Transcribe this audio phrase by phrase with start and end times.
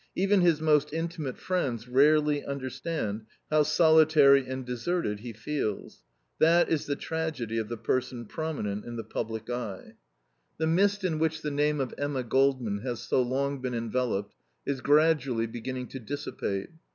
[0.15, 6.01] Even his most intimate friends rarely understand how solitary and deserted he feels.
[6.39, 9.97] That is the tragedy of the person prominent in the public eye.
[10.57, 14.33] The mist in which the name of Emma Goldman has so long been enveloped
[14.65, 16.71] is gradually beginning to dissipate.